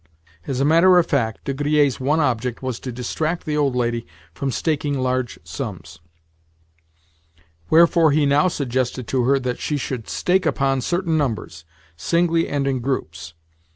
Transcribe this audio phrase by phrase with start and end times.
[0.47, 4.07] As a matter of fact, De Grier's one object was to distract the old lady
[4.33, 5.99] from staking large sums;
[7.69, 11.65] wherefore, he now suggested to her that she should stake upon certain numbers,
[11.97, 13.35] singly and in groups.